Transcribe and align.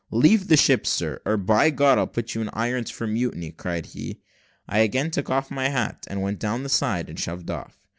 "Leave 0.09 0.47
the 0.47 0.57
ship, 0.57 0.87
sir, 0.87 1.21
or 1.27 1.37
by 1.37 1.69
God 1.69 1.99
I'll 1.99 2.07
put 2.07 2.33
you 2.33 2.41
in 2.41 2.49
irons 2.53 2.89
for 2.89 3.05
mutiny," 3.05 3.51
cried 3.51 3.85
he. 3.85 4.19
I 4.67 4.79
again 4.79 5.11
took 5.11 5.29
off 5.29 5.51
my 5.51 5.69
hat, 5.69 6.07
and 6.09 6.23
went 6.23 6.39
down 6.39 6.63
the 6.63 6.69
side, 6.69 7.07
and 7.07 7.19
shoved 7.19 7.51
off. 7.51 7.79